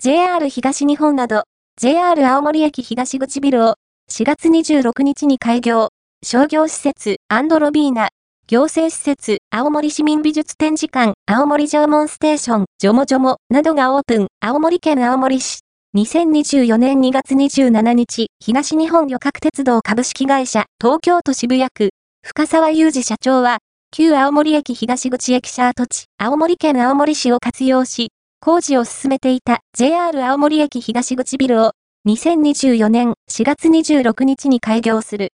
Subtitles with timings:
[0.00, 1.42] JR 東日本など、
[1.76, 3.74] JR 青森駅東口ビルを
[4.08, 5.88] 4月26日に開業、
[6.24, 8.10] 商業施設アンドロビーナ、
[8.46, 14.28] 行政施設青森市民美術展示館青森縄文ステーションジョモジョモなどがオープン。
[14.38, 15.58] 青森県青森市。
[15.96, 21.90] 2024年2月27日東日本旅客鉄道株式会社東京都渋谷区。
[22.24, 23.58] 深沢雄二社長は
[23.90, 31.72] 旧青森駅東口駅舎跡地青森県青森市を活用し工事を進めていた JR 青森駅東口ビルを
[32.06, 35.32] 2024年4月26日に開業する。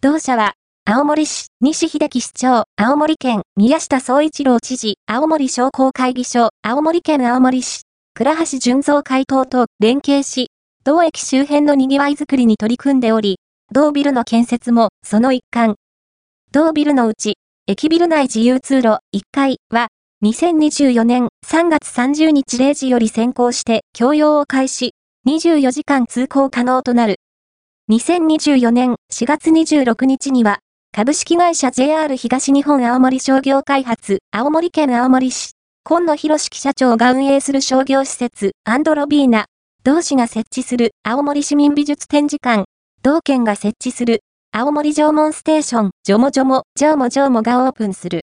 [0.00, 7.82] 同社は、青森市、西秀樹市長、青森県、宮下総一郎知事、青森商工会議所、青森県青森市、
[8.14, 10.48] 倉橋淳三会頭と連携し、
[10.82, 13.38] 同駅周辺の賑わいづくりに取り組んでおり、
[13.72, 15.76] 同ビルの建設もその一環。
[16.50, 19.88] 同ビルのうち、駅ビル内自由通路1階は、
[20.24, 24.94] 2024年3月30日0時より先行して供用を開始、
[25.28, 27.16] 24時間通行可能となる。
[27.90, 30.60] 2024年4月26日には、
[30.96, 35.50] 株式会社 JR 東日本青森商業開発、青森県青森市、
[35.84, 39.44] 今野博樹社長が運営する商業施設、アンドロビーナ、
[39.82, 42.64] 同市が設置する青森市民美術展示館、
[43.02, 44.20] 同県が設置する
[44.52, 48.22] 青森縄文ステーション、ジョモジョモ、ジョーモジョーモがオープンする。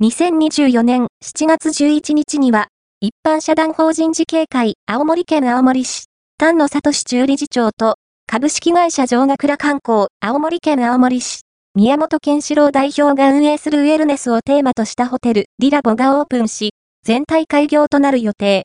[0.00, 2.68] 2024年7月11日には、
[3.02, 6.06] 一般社団法人事経会青森県青森市、
[6.38, 11.42] 丹野聡中理事長と、株式会社上学ら観光、青森県青森市、
[11.74, 16.70] 宮本健志郎代表が運営するウェルネスをテーマとしたホテル、リラボがオープンし、
[17.04, 18.64] 全体開業となる予定。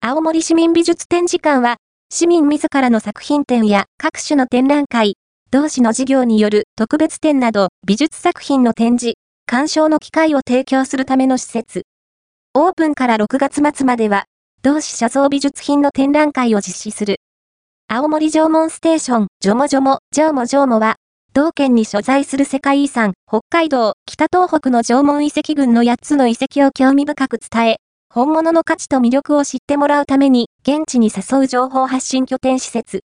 [0.00, 1.76] 青森市民美術展示館は、
[2.10, 5.14] 市民自らの作品展や各種の展覧会、
[5.52, 9.14] 同市の事業による特別展など美術作品の展示、
[9.48, 11.84] 鑑賞の機会を提供するための施設。
[12.54, 14.24] オープンから6月末までは、
[14.62, 17.20] 同志写像美術品の展覧会を実施する。
[17.86, 20.96] 青森縄文ステーション、ジョモジョモ、ジョモジョモは、
[21.32, 27.76] 同県に所在する世界遺産、北海道、北東北の縄文遺跡群の8つの遺跡を興味深く伝え、
[28.12, 33.02] 本物の価値と魅力を知ってもらうために、現地に誘う情報発信拠点施設。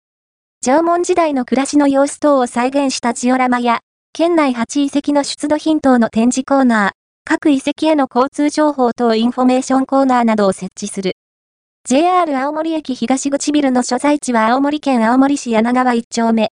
[0.65, 3.79] 縄文時代の暮らしの様子等を再現したジオラマや、
[4.17, 6.91] 県内8遺跡の出土品等の展示コーナー、
[7.25, 11.17] 各遺跡への交通情報等インフォメーションコーナーなどを設置する。
[11.83, 16.43] JR 青森駅東口ビルの所在地は青森県青森市柳川1丁目。